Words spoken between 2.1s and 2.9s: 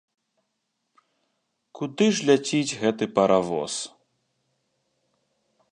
ж ляціць